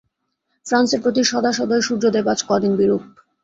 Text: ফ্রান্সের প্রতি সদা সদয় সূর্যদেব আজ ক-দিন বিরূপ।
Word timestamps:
ফ্রান্সের 0.65 0.99
প্রতি 1.03 1.21
সদা 1.23 1.51
সদয় 1.51 1.83
সূর্যদেব 1.87 2.25
আজ 2.27 2.39
ক-দিন 2.47 2.73
বিরূপ। 2.77 3.03